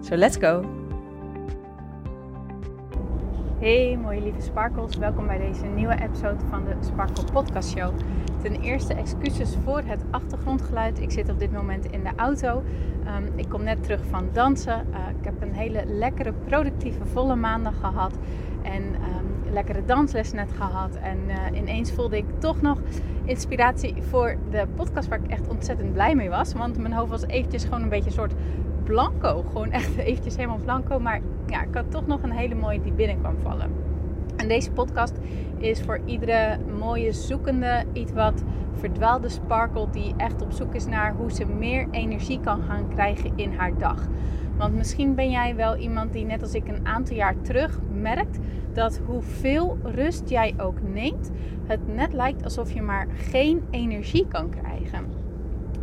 [0.00, 0.64] So let's go!
[3.58, 7.94] Hey mooie lieve sparkles, welkom bij deze nieuwe episode van de Sparkle Podcast Show.
[8.42, 11.00] Ten eerste excuses voor het achtergrondgeluid.
[11.00, 12.62] Ik zit op dit moment in de auto.
[13.04, 14.86] Ehm, ik kom net terug van dansen.
[14.90, 18.18] Uh, ik heb een hele lekkere, productieve, volle maandag gehad.
[18.62, 20.96] En um, lekkere dansles net gehad.
[20.96, 22.78] En uh, ineens voelde ik toch nog
[23.24, 26.52] inspiratie voor de podcast waar ik echt ontzettend blij mee was.
[26.52, 28.34] Want mijn hoofd was eventjes gewoon een beetje een soort
[28.88, 29.42] blanco.
[29.42, 30.98] Gewoon echt eventjes helemaal blanco.
[30.98, 33.70] Maar ja, ik had toch nog een hele mooie die binnenkwam vallen.
[34.36, 35.14] En deze podcast
[35.58, 41.14] is voor iedere mooie zoekende, iets wat verdwaalde sparkle die echt op zoek is naar
[41.14, 44.06] hoe ze meer energie kan gaan krijgen in haar dag.
[44.56, 48.38] Want misschien ben jij wel iemand die net als ik een aantal jaar terug merkt
[48.72, 51.30] dat hoeveel rust jij ook neemt,
[51.66, 55.17] het net lijkt alsof je maar geen energie kan krijgen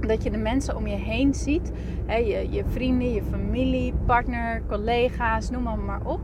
[0.07, 1.71] dat je de mensen om je heen ziet.
[2.05, 6.19] Hè, je, je vrienden, je familie, partner, collega's, noem maar, maar op.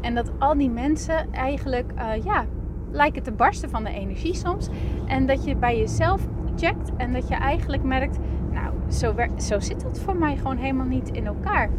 [0.00, 2.44] En dat al die mensen eigenlijk uh, ja,
[2.90, 4.68] lijken te barsten van de energie soms.
[5.06, 8.18] En dat je bij jezelf checkt en dat je eigenlijk merkt...
[8.52, 11.70] Nou, zo, zo zit dat voor mij gewoon helemaal niet in elkaar.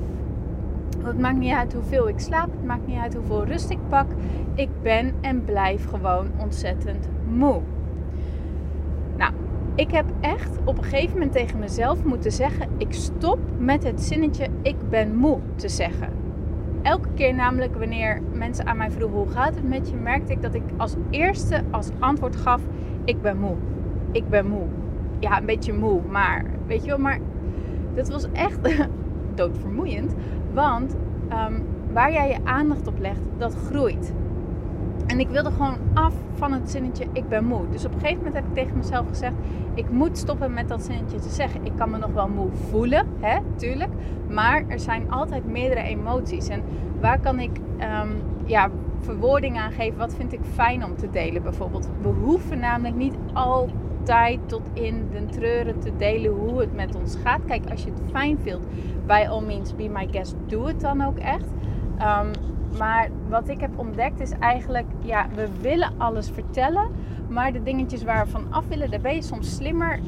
[1.03, 2.51] Het maakt niet uit hoeveel ik slaap.
[2.51, 4.07] Het maakt niet uit hoeveel rust ik pak.
[4.55, 7.61] Ik ben en blijf gewoon ontzettend moe.
[9.77, 14.01] Ik heb echt op een gegeven moment tegen mezelf moeten zeggen: ik stop met het
[14.01, 16.09] zinnetje ik ben moe te zeggen.
[16.81, 20.41] Elke keer namelijk wanneer mensen aan mij vroegen hoe gaat het met je, merkte ik
[20.41, 22.61] dat ik als eerste als antwoord gaf:
[23.05, 23.55] ik ben moe.
[24.11, 24.65] Ik ben moe.
[25.19, 27.19] Ja, een beetje moe, maar weet je wel, maar
[27.95, 28.59] dat was echt
[29.35, 30.15] doodvermoeiend.
[30.53, 30.95] Want
[31.49, 34.13] um, waar jij je aandacht op legt, dat groeit.
[35.05, 37.69] En ik wilde gewoon af van het zinnetje ik ben moe.
[37.69, 39.33] Dus op een gegeven moment heb ik tegen mezelf gezegd:
[39.73, 41.65] ik moet stoppen met dat zinnetje te zeggen.
[41.65, 43.91] Ik kan me nog wel moe voelen, hè, tuurlijk.
[44.29, 46.47] Maar er zijn altijd meerdere emoties.
[46.47, 46.61] En
[46.99, 48.69] waar kan ik um, ja,
[48.99, 49.97] verwoording aan geven?
[49.97, 51.89] Wat vind ik fijn om te delen bijvoorbeeld?
[52.01, 57.17] We hoeven namelijk niet altijd tot in de treuren te delen hoe het met ons
[57.23, 57.41] gaat.
[57.45, 58.67] Kijk, als je het fijn vindt,
[59.05, 61.47] by all means be my guest, doe het dan ook echt.
[61.99, 62.31] Um,
[62.77, 66.91] maar wat ik heb ontdekt is eigenlijk, ja, we willen alles vertellen.
[67.29, 69.99] Maar de dingetjes waar we van af willen, daar ben je soms slimmer.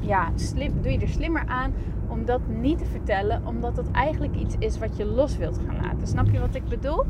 [0.00, 1.72] Ja, slim, doe je er slimmer aan
[2.08, 3.46] om dat niet te vertellen.
[3.46, 6.06] Omdat het eigenlijk iets is wat je los wilt gaan laten.
[6.06, 7.04] Snap je wat ik bedoel?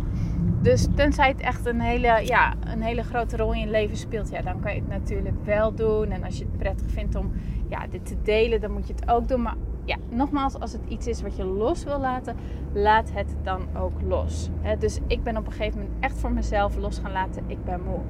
[0.63, 4.31] Dus tenzij het echt een hele, ja, een hele grote rol in je leven speelt,
[4.31, 6.11] ja, dan kan je het natuurlijk wel doen.
[6.11, 7.33] En als je het prettig vindt om
[7.69, 9.43] ja, dit te delen, dan moet je het ook doen.
[9.43, 12.37] Maar ja, nogmaals, als het iets is wat je los wil laten,
[12.73, 14.51] laat het dan ook los.
[14.79, 17.45] dus ik ben op een gegeven moment echt voor mezelf los gaan laten.
[17.47, 18.01] Ik ben moe.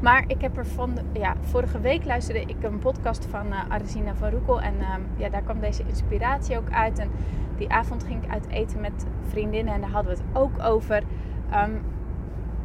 [0.00, 4.30] Maar ik heb er van, ja, vorige week luisterde ik een podcast van uh, van
[4.30, 4.60] Roekel.
[4.60, 6.98] En uh, ja, daar kwam deze inspiratie ook uit.
[6.98, 7.10] En
[7.56, 11.02] die avond ging ik uit eten met vriendinnen en daar hadden we het ook over.
[11.54, 11.82] Um,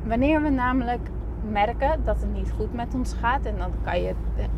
[0.04, 1.10] wanneer we namelijk
[1.52, 3.46] merken dat het niet goed met ons gaat.
[3.46, 4.14] En dan kan je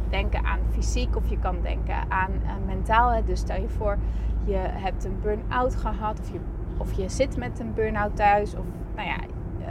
[0.09, 3.23] denken aan fysiek of je kan denken aan uh, mentaal.
[3.25, 3.97] Dus stel je voor,
[4.45, 6.39] je hebt een burn-out gehad of je,
[6.77, 8.55] of je zit met een burn-out thuis.
[8.55, 8.65] Of
[8.95, 9.17] nou ja,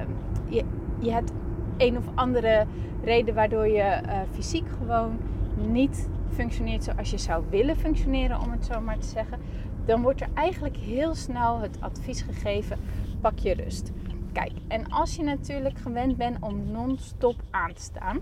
[0.01, 0.17] um,
[0.49, 0.65] je,
[0.99, 1.33] je hebt
[1.77, 2.67] een of andere
[3.05, 5.19] reden waardoor je uh, fysiek gewoon
[5.57, 9.39] niet functioneert zoals je zou willen functioneren, om het zo maar te zeggen.
[9.85, 12.79] Dan wordt er eigenlijk heel snel het advies gegeven:
[13.21, 13.93] pak je rust.
[14.33, 18.19] Kijk, en als je natuurlijk gewend bent om non-stop aan te staan.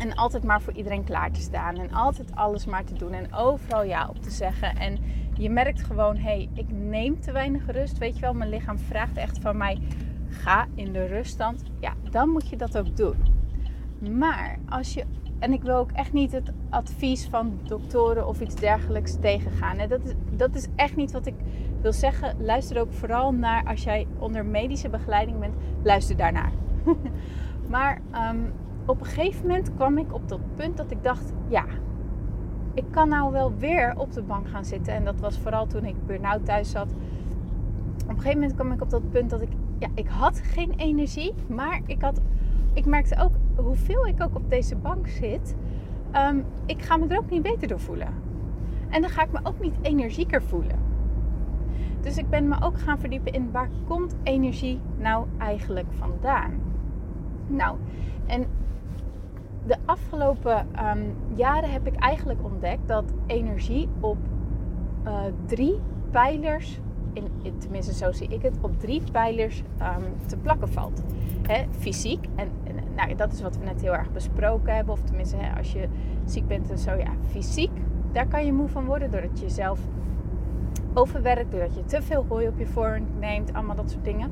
[0.00, 1.76] En altijd maar voor iedereen klaar te staan.
[1.76, 3.12] En altijd alles maar te doen.
[3.12, 4.76] En overal ja op te zeggen.
[4.76, 4.98] En
[5.36, 7.98] je merkt gewoon, hé, hey, ik neem te weinig rust.
[7.98, 9.78] Weet je wel, mijn lichaam vraagt echt van mij,
[10.28, 11.62] ga in de ruststand.
[11.80, 13.16] Ja, dan moet je dat ook doen.
[13.98, 15.04] Maar als je
[15.38, 19.88] en ik wil ook echt niet het advies van doktoren of iets dergelijks tegengaan.
[19.88, 21.34] Dat is, dat is echt niet wat ik
[21.80, 22.36] wil zeggen.
[22.38, 25.54] Luister ook vooral naar als jij onder medische begeleiding bent.
[25.82, 26.52] Luister daarnaar.
[27.70, 28.00] maar
[28.30, 28.52] um,
[28.86, 31.64] op een gegeven moment kwam ik op dat punt dat ik dacht: ja,
[32.74, 34.94] ik kan nou wel weer op de bank gaan zitten.
[34.94, 36.92] En dat was vooral toen ik burn-out thuis zat.
[38.02, 40.72] Op een gegeven moment kwam ik op dat punt dat ik, ja, ik had geen
[40.76, 42.20] energie, maar ik had
[42.74, 45.56] ik merkte ook hoeveel ik ook op deze bank zit.
[46.14, 48.08] Um, ik ga me er ook niet beter door voelen.
[48.88, 50.78] En dan ga ik me ook niet energieker voelen.
[52.00, 56.52] Dus ik ben me ook gaan verdiepen in waar komt energie nou eigenlijk vandaan?
[57.46, 57.76] Nou,
[58.26, 58.46] en
[59.66, 61.02] de afgelopen ehm,
[61.34, 64.16] jaren heb ik eigenlijk ontdekt dat energie op
[65.06, 65.80] uh, drie
[66.10, 66.80] pijlers,
[67.12, 71.02] in, tenminste zo zie ik het, op drie pijlers um, te plakken valt.
[71.70, 72.48] Fysiek, en,
[72.96, 75.88] nou, dat is wat we net heel erg besproken hebben, of tenminste als je
[76.24, 77.70] ziek bent en zo, ja, fysiek,
[78.12, 79.80] daar kan je moe van worden doordat je jezelf
[80.94, 84.30] overwerkt, doordat je te veel hooi op je voor neemt, allemaal dat soort dingen.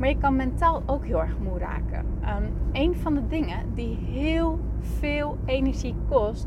[0.00, 2.06] Maar je kan mentaal ook heel erg moe raken.
[2.22, 6.46] Um, een van de dingen die heel veel energie kost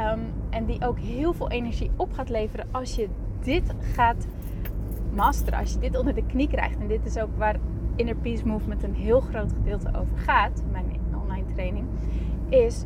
[0.00, 0.20] um,
[0.50, 3.08] en die ook heel veel energie op gaat leveren als je
[3.40, 4.26] dit gaat
[5.14, 6.78] masteren, als je dit onder de knie krijgt.
[6.78, 7.56] En dit is ook waar
[7.96, 11.86] Inner Peace Movement een heel groot gedeelte over gaat, mijn online training,
[12.48, 12.84] is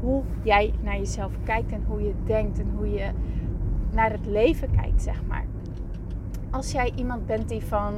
[0.00, 3.10] hoe jij naar jezelf kijkt en hoe je denkt en hoe je
[3.92, 5.44] naar het leven kijkt, zeg maar.
[6.50, 7.94] Als jij iemand bent die van,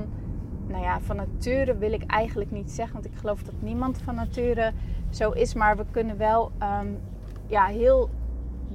[0.70, 4.14] nou ja, van nature wil ik eigenlijk niet zeggen, want ik geloof dat niemand van
[4.14, 4.72] nature
[5.11, 6.52] zo is, maar we kunnen wel
[6.82, 6.99] um,
[7.46, 8.11] ja, heel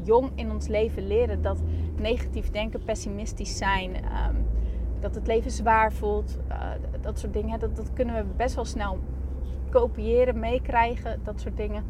[0.04, 1.62] jong in ons leven leren dat
[1.98, 4.46] negatief denken, pessimistisch zijn, um,
[5.00, 6.72] dat het leven zwaar voelt, uh,
[7.02, 9.00] dat soort dingen, dat, dat kunnen we best wel snel
[9.70, 11.84] kopiëren, meekrijgen, dat soort dingen.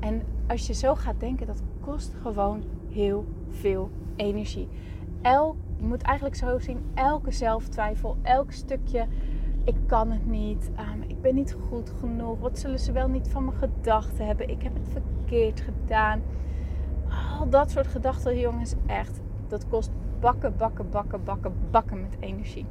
[0.00, 4.68] En als je zo gaat denken, dat kost gewoon heel veel energie.
[5.22, 9.06] El, je moet eigenlijk zo zien, elke zelftwijfel, elk stukje,
[9.64, 13.28] ik kan het niet, um, ik ben niet goed genoeg, wat zullen ze wel niet
[13.28, 16.22] van me gedacht hebben, ik heb het verkeerd gedaan.
[17.38, 19.90] Al dat soort gedachten, jongens, echt, dat kost
[20.20, 22.66] bakken, bakken, bakken, bakken, bakken met energie.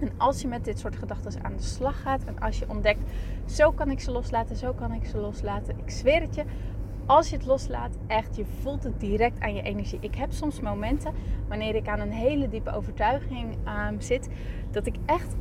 [0.00, 3.10] En als je met dit soort gedachten aan de slag gaat en als je ontdekt,
[3.46, 6.44] zo kan ik ze loslaten, zo kan ik ze loslaten, ik zweer het je,
[7.06, 9.98] als je het loslaat, echt, je voelt het direct aan je energie.
[10.00, 11.12] Ik heb soms momenten
[11.48, 13.56] wanneer ik aan een hele diepe overtuiging
[13.88, 14.28] um, zit,
[14.70, 15.36] dat ik echt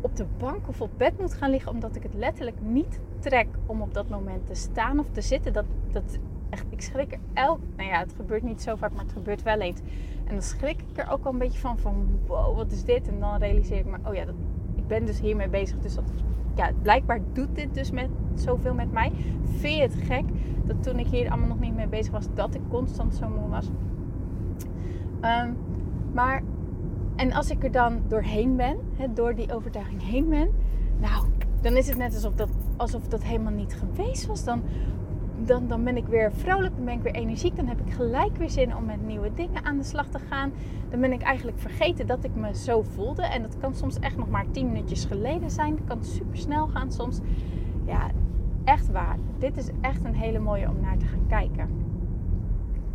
[0.00, 3.48] op de bank of op bed moet gaan liggen, omdat ik het letterlijk niet trek
[3.66, 5.52] om op dat moment te staan of te zitten.
[5.52, 6.18] Dat, dat
[6.50, 9.42] echt, ik schrik er elk, nou ja, het gebeurt niet zo vaak, maar het gebeurt
[9.42, 9.80] wel eens.
[10.24, 13.08] En dan schrik ik er ook al een beetje van, van wow, wat is dit?
[13.08, 14.34] En dan realiseer ik me, oh ja, dat,
[14.74, 15.78] ik ben dus hiermee bezig.
[15.78, 16.12] Dus dat,
[16.54, 19.12] ja, blijkbaar doet dit dus met zoveel met mij.
[19.44, 20.24] Vind je het gek
[20.64, 23.48] dat toen ik hier allemaal nog niet mee bezig was, dat ik constant zo moe
[23.48, 23.70] was?
[25.20, 25.56] Um,
[26.12, 26.42] maar,
[27.18, 28.76] en als ik er dan doorheen ben,
[29.14, 30.48] door die overtuiging heen ben,
[31.00, 31.26] nou,
[31.60, 34.44] dan is het net alsof dat, alsof dat helemaal niet geweest was.
[34.44, 34.62] Dan
[35.46, 37.56] dan, dan ben ik weer vrolijk, dan ben ik weer energiek.
[37.56, 40.52] Dan heb ik gelijk weer zin om met nieuwe dingen aan de slag te gaan.
[40.90, 43.22] Dan ben ik eigenlijk vergeten dat ik me zo voelde.
[43.22, 45.76] En dat kan soms echt nog maar 10 minuutjes geleden zijn.
[45.76, 47.20] Dat kan super snel gaan soms.
[47.86, 48.10] Ja,
[48.64, 49.16] echt waar.
[49.38, 51.68] Dit is echt een hele mooie om naar te gaan kijken.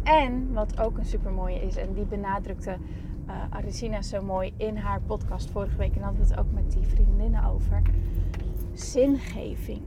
[0.03, 2.77] En wat ook een super mooie is, en die benadrukte
[3.27, 5.95] uh, zo mooi in haar podcast vorige week.
[5.95, 7.81] En hadden we het ook met die vriendinnen over.
[8.73, 9.81] Zingeving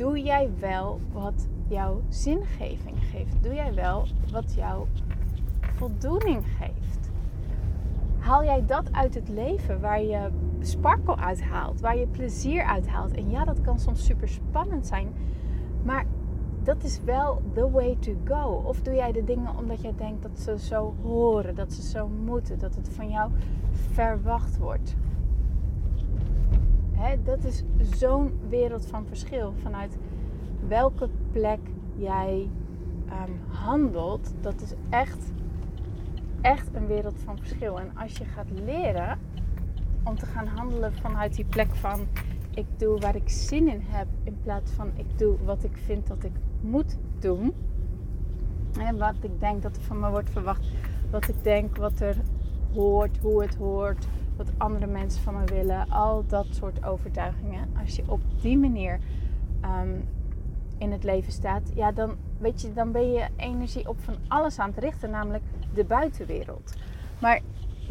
[0.00, 3.42] doe jij wel wat jouw zingeving geeft?
[3.42, 4.86] Doe jij wel wat jouw
[5.60, 7.10] voldoening geeft?
[8.18, 10.30] Haal jij dat uit het leven waar je
[10.60, 13.12] sparkle uithaalt, waar je plezier uithaalt?
[13.12, 15.12] En ja, dat kan soms super spannend zijn,
[15.82, 16.06] maar
[16.62, 18.62] dat is wel the way to go.
[18.66, 22.08] Of doe jij de dingen omdat jij denkt dat ze zo horen, dat ze zo
[22.08, 23.30] moeten, dat het van jou
[23.92, 24.96] verwacht wordt?
[27.24, 27.62] dat is
[27.98, 29.52] zo'n wereld van verschil.
[29.62, 29.98] Vanuit
[30.68, 31.60] welke plek
[31.96, 32.48] jij
[33.06, 35.32] um, handelt, dat is echt,
[36.40, 37.80] echt een wereld van verschil.
[37.80, 39.18] En als je gaat leren
[40.04, 42.06] om te gaan handelen vanuit die plek van
[42.50, 46.06] ik doe waar ik zin in heb, in plaats van ik doe wat ik vind
[46.06, 47.54] dat ik moet doen.
[48.78, 50.66] En wat ik denk dat er van me wordt verwacht,
[51.10, 52.16] wat ik denk wat er
[52.72, 55.88] hoort, hoe het hoort, wat andere mensen van me willen.
[55.88, 57.68] Al dat soort overtuigingen.
[57.80, 58.98] Als je op die manier
[59.60, 59.96] ehm,
[60.78, 64.58] in het leven staat, ja, dan, weet je, dan ben je energie op van alles
[64.58, 66.74] aan het richten, namelijk de buitenwereld.
[67.18, 67.40] Maar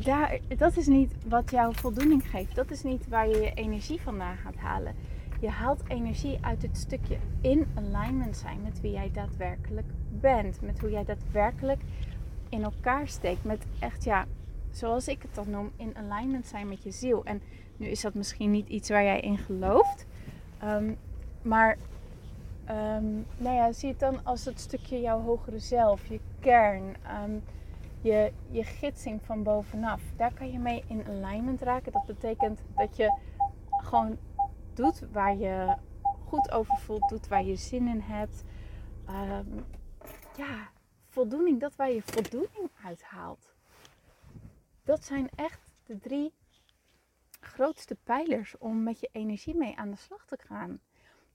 [0.03, 2.55] daar, dat is niet wat jou voldoening geeft.
[2.55, 4.95] Dat is niet waar je je energie vandaan gaat halen.
[5.39, 10.61] Je haalt energie uit het stukje in alignment zijn met wie jij daadwerkelijk bent.
[10.61, 11.81] Met hoe jij daadwerkelijk
[12.49, 13.43] in elkaar steekt.
[13.43, 14.25] Met echt, ja,
[14.71, 17.25] zoals ik het dan noem, in alignment zijn met je ziel.
[17.25, 17.41] En
[17.77, 20.05] nu is dat misschien niet iets waar jij in gelooft.
[20.63, 20.97] Um,
[21.41, 21.77] maar
[22.69, 26.83] um, nou ja, zie het dan als het stukje jouw hogere zelf, je kern,
[27.23, 27.41] um,
[28.01, 30.01] je, je gidsing van bovenaf.
[30.15, 31.91] Daar kan je mee in alignment raken.
[31.91, 33.19] Dat betekent dat je
[33.69, 34.17] gewoon
[34.73, 35.75] doet waar je
[36.27, 38.43] goed over voelt, doet waar je zin in hebt.
[40.37, 40.69] ja,
[41.07, 43.57] voldoening, dat waar je voldoening uithaalt
[44.89, 46.33] dat zijn echt de drie
[47.39, 50.79] grootste pijlers om met je energie mee aan de slag te gaan.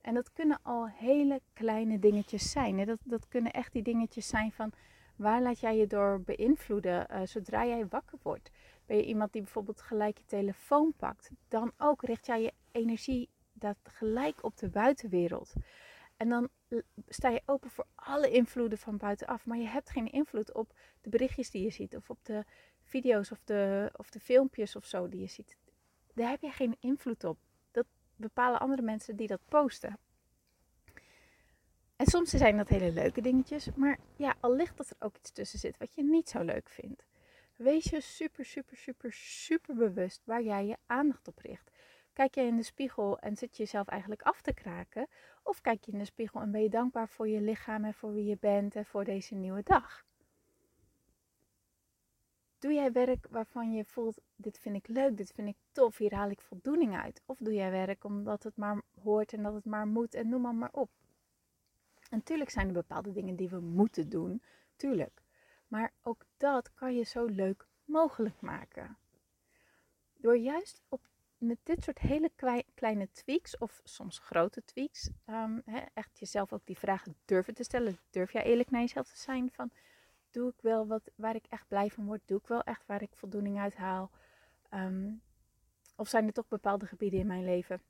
[0.00, 2.86] En dat kunnen al hele kleine dingetjes zijn.
[2.86, 4.72] Dat, dat kunnen echt die dingetjes zijn van
[5.16, 8.50] waar laat jij je door beïnvloeden uh, zodra jij wakker wordt.
[8.86, 13.28] Ben je iemand die bijvoorbeeld gelijk je telefoon pakt, dan ook richt jij je energie
[13.52, 15.52] dat gelijk op de buitenwereld.
[16.16, 16.48] En dan
[17.08, 19.46] sta je open voor alle invloeden van buitenaf.
[19.46, 21.96] Maar je hebt geen invloed op de berichtjes die je ziet.
[21.96, 22.44] Of op de
[22.82, 25.56] video's of de, of de filmpjes of zo die je ziet.
[26.14, 27.38] Daar heb je geen invloed op.
[27.70, 29.98] Dat bepalen andere mensen die dat posten.
[31.96, 33.68] En soms zijn dat hele leuke dingetjes.
[33.74, 36.68] Maar ja, al ligt dat er ook iets tussen zit wat je niet zo leuk
[36.68, 37.04] vindt.
[37.56, 41.70] Wees je super, super, super, super bewust waar jij je aandacht op richt.
[42.12, 45.06] Kijk je in de spiegel en zit je jezelf eigenlijk af te kraken?
[45.42, 48.12] Of kijk je in de spiegel en ben je dankbaar voor je lichaam en voor
[48.12, 50.04] wie je bent en voor deze nieuwe dag?
[52.58, 56.14] Doe jij werk waarvan je voelt, dit vind ik leuk, dit vind ik tof, hier
[56.14, 57.22] haal ik voldoening uit?
[57.26, 60.40] Of doe jij werk omdat het maar hoort en dat het maar moet en noem
[60.40, 60.90] maar, maar op?
[62.14, 64.42] Natuurlijk zijn er bepaalde dingen die we moeten doen,
[64.76, 65.22] tuurlijk.
[65.68, 68.96] Maar ook dat kan je zo leuk mogelijk maken.
[70.16, 72.30] Door juist op met dit soort hele
[72.74, 75.62] kleine tweaks, of soms grote tweaks, um,
[75.94, 77.98] echt jezelf ook die vragen durven te stellen.
[78.10, 79.70] Durf jij eerlijk naar jezelf te zijn van,
[80.30, 82.20] doe ik wel wat waar ik echt blij van word?
[82.24, 84.10] Doe ik wel echt waar ik voldoening uit haal?
[84.68, 85.12] Ehm,
[85.96, 87.80] of zijn er toch bepaalde gebieden in mijn leven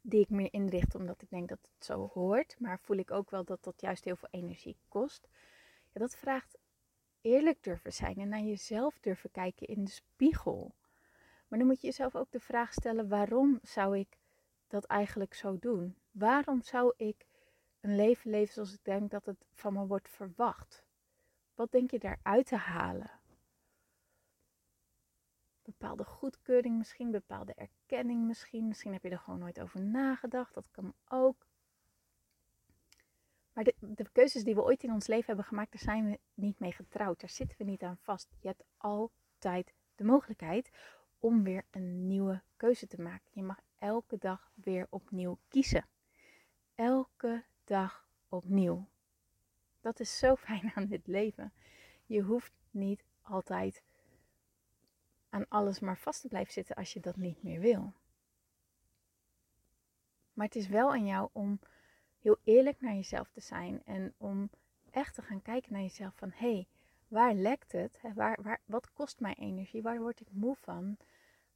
[0.00, 3.30] die ik meer inricht omdat ik denk dat het zo hoort, maar voel ik ook
[3.30, 5.28] wel dat dat juist heel veel energie kost?
[5.92, 6.58] Ja, dat vraagt
[7.20, 10.74] eerlijk durven zijn en naar jezelf durven kijken in de spiegel.
[11.48, 14.18] Maar dan moet je jezelf ook de vraag stellen: waarom zou ik
[14.66, 15.96] dat eigenlijk zo doen?
[16.10, 17.26] Waarom zou ik
[17.80, 20.84] een leven leven zoals ik denk dat het van me wordt verwacht?
[21.54, 23.17] Wat denk je daaruit te halen?
[25.68, 28.68] Bepaalde goedkeuring misschien, bepaalde erkenning misschien.
[28.68, 30.54] Misschien heb je er gewoon nooit over nagedacht.
[30.54, 31.46] Dat kan ook.
[33.52, 36.58] Maar de, keuzes die we ooit in ons leven hebben gemaakt, daar zijn we niet
[36.58, 37.20] mee getrouwd.
[37.20, 38.28] Daar zitten we niet aan vast.
[38.40, 40.70] Je hebt altijd de mogelijkheid
[41.18, 43.30] om weer een nieuwe keuze te maken.
[43.32, 45.86] Je mag elke dag weer opnieuw kiezen.
[46.74, 48.88] Elke dag opnieuw.
[49.80, 51.52] Dat is zo fijn aan dit leven.
[52.06, 53.82] Je hoeft niet altijd
[55.28, 57.92] aan alles maar vast te blijven zitten als je dat niet meer wil.
[60.32, 61.60] Maar het is wel aan jou om
[62.18, 64.50] heel eerlijk naar jezelf te zijn en om
[64.90, 66.66] echt te gaan kijken naar jezelf van hé, hey,
[67.08, 68.00] waar lekt het?
[68.14, 69.82] Waar, waar, wat kost mij energie?
[69.82, 70.96] Waar word ik moe van?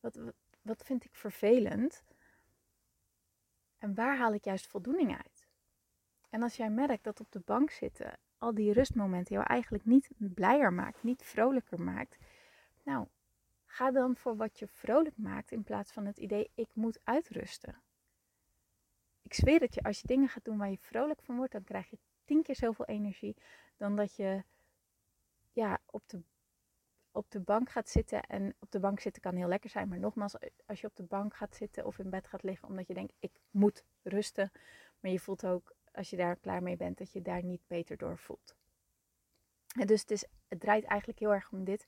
[0.00, 0.18] Wat,
[0.62, 2.02] wat vind ik vervelend?
[3.78, 5.46] En waar haal ik juist voldoening uit?
[6.30, 10.08] En als jij merkt dat op de bank zitten al die rustmomenten jou eigenlijk niet
[10.16, 12.18] blijer maakt, niet vrolijker maakt,
[12.82, 13.06] nou,
[13.72, 17.82] ga dan voor wat je vrolijk maakt in plaats van het idee ik moet uitrusten.
[19.22, 21.64] Ik zweer dat je als je dingen gaat doen waar je vrolijk van wordt, dan
[21.64, 23.36] krijg je tien keer zoveel energie
[23.76, 24.44] dan dat je
[25.52, 26.22] ja, op de
[27.14, 28.22] op de bank gaat zitten.
[28.22, 29.88] En op de bank zitten kan heel lekker zijn.
[29.88, 30.34] Maar nogmaals,
[30.66, 33.14] als je op de bank gaat zitten of in bed gaat liggen omdat je denkt,
[33.18, 34.52] ik moet rusten.
[35.00, 37.96] Maar je voelt ook, als je daar klaar mee bent, dat je daar niet beter
[37.96, 38.56] door voelt.
[39.86, 41.86] Dus het, is, het draait eigenlijk heel erg om dit.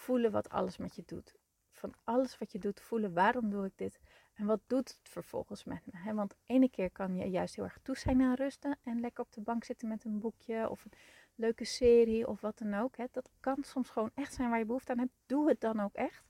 [0.00, 1.34] Voelen wat alles met je doet.
[1.72, 4.00] Van alles wat je doet, voelen waarom doe ik dit.
[4.34, 6.14] En wat doet het vervolgens met me?
[6.14, 8.78] Want ene keer kan je juist heel erg toe zijn aan rusten.
[8.82, 10.92] En lekker op de bank zitten met een boekje of een
[11.34, 12.96] leuke serie of wat dan ook.
[13.12, 15.12] Dat kan soms gewoon echt zijn waar je behoefte aan hebt.
[15.26, 16.24] Doe het dan ook echt.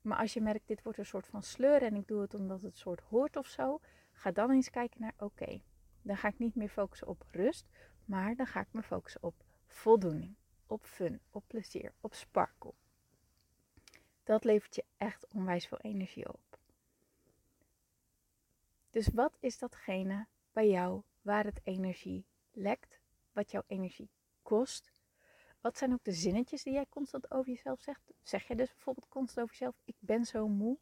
[0.00, 2.62] Maar als je merkt, dit wordt een soort van sleur en ik doe het omdat
[2.62, 3.80] het soort hoort of zo.
[4.12, 5.62] Ga dan eens kijken naar, oké,
[6.02, 7.66] dan ga ik niet meer focussen op rust.
[8.04, 9.34] Maar dan ga ik me focussen op
[9.66, 10.36] voldoening,
[10.70, 12.72] op fun, op plezier, op sparkle.
[14.24, 16.58] Dat levert je echt onwijs veel energie op.
[18.90, 23.00] Dus wat is datgene bij jou waar het energie lekt?
[23.32, 24.10] wat jouw energie
[24.42, 24.92] kost.
[25.60, 28.12] Wat zijn ook de zinnetjes die jij constant over jezelf zegt?
[28.22, 30.78] Zeg je dus bijvoorbeeld constant over jezelf: Ik ben zo moe?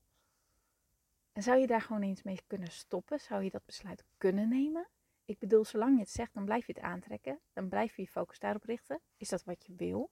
[1.33, 3.21] En zou je daar gewoon eens mee kunnen stoppen?
[3.21, 4.89] Zou je dat besluit kunnen nemen?
[5.29, 7.41] Ik bedoel, zolang je het zegt, dan blijf je het aantrekken.
[7.53, 9.01] Dan blijf je je focus daarop richten.
[9.17, 10.11] Is dat wat je wil?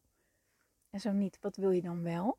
[0.91, 2.39] En zo niet, wat wil je dan wel?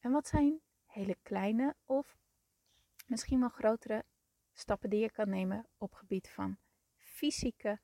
[0.00, 2.16] En wat zijn hele kleine of
[3.06, 4.04] misschien wel grotere
[4.52, 6.56] stappen die je kan nemen op gebied van
[6.96, 7.80] fysieke,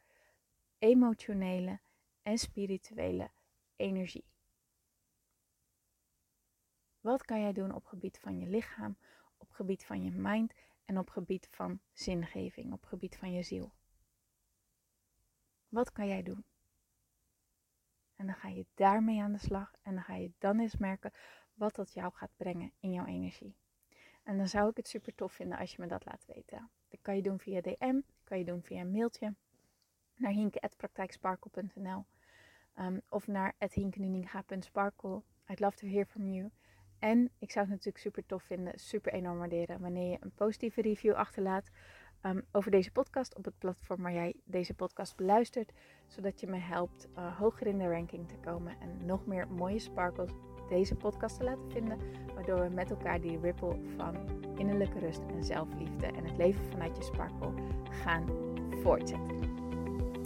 [0.79, 1.81] emotionele
[2.23, 3.31] en spirituele
[3.77, 4.25] energie.
[7.01, 8.97] Wat kan jij doen op gebied van je lichaam,
[9.37, 10.53] op gebied van je mind
[10.91, 13.73] en op gebied van zingeving, op gebied van je ziel?
[15.69, 16.45] Wat kan jij doen?
[18.17, 19.75] En dan ga je daarmee aan de slag.
[19.83, 21.13] En dan ga je dan eens merken
[21.55, 23.57] wat dat jou gaat brengen in jouw energie.
[24.23, 26.71] En dan zou ik het super tof vinden als je me dat laat weten.
[26.89, 29.35] Dat kan je doen via DM, dat kan je doen via een mailtje
[30.15, 32.05] naar hinke.praktijksparkle.nl um,
[32.75, 35.23] ehm, of naar hinkenuninga.sparkle.
[35.47, 36.51] I'd love to hear from you.
[37.01, 40.83] En ik zou het natuurlijk super tof vinden, super enorm waarderen wanneer je een positieve
[40.83, 41.71] review achterlaat
[42.23, 45.73] um, over deze podcast op het platform waar jij deze podcast beluistert,
[46.07, 49.79] zodat je me helpt uh, hoger in de ranking te komen en nog meer mooie
[49.79, 50.31] sparkles
[50.69, 51.99] deze podcast te laten vinden,
[52.35, 54.17] waardoor we met elkaar die ripple van
[54.57, 57.53] innerlijke rust en zelfliefde en het leven vanuit je sparkle
[57.91, 58.27] gaan
[58.83, 59.39] voortzetten.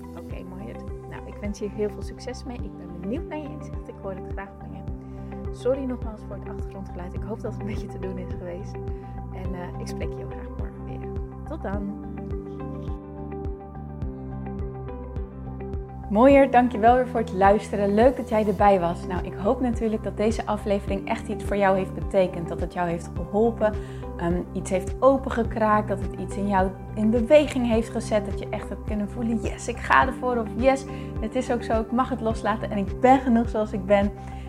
[0.09, 0.73] Oké, okay, mooi.
[1.09, 2.57] Nou, ik wens je heel veel succes mee.
[2.57, 3.89] Ik ben benieuwd naar je inzicht.
[3.89, 4.15] Ik hoor
[5.55, 7.15] Sorry nogmaals voor het achtergrondgeluid.
[7.15, 8.75] Ik hoop dat het een beetje te doen is geweest.
[9.35, 11.09] En uh, ik spreek je heel graag morgen weer.
[11.49, 12.13] Tot dan!
[16.11, 17.95] Mooier, dankjewel weer voor het luisteren.
[17.95, 19.07] Leuk dat jij erbij was.
[19.07, 22.49] Nou, ik hoop natuurlijk dat deze aflevering echt iets voor jou heeft betekend.
[22.49, 23.75] Dat het jou heeft geholpen,
[24.23, 28.27] um, iets heeft opengekraakt, dat het iets in jou in beweging heeft gezet.
[28.27, 30.37] Dat je echt hebt kunnen voelen, yes, ik ga ervoor.
[30.37, 30.85] Of yes,
[31.21, 34.13] het is ook zo, ik mag het loslaten en ik ben genoeg zoals ik ben.